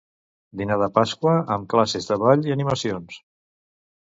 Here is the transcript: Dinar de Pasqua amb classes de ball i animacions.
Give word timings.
Dinar 0.61 0.77
de 0.83 0.87
Pasqua 0.95 1.33
amb 1.57 1.67
classes 1.75 2.09
de 2.13 2.19
ball 2.25 2.47
i 2.49 2.57
animacions. 2.57 3.21